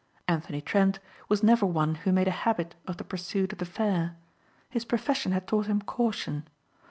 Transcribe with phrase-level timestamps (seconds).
[0.27, 0.97] Anthony Trent
[1.29, 4.15] was never one who made a habit of the pursuit of the fair.
[4.67, 6.47] His profession had taught him caution.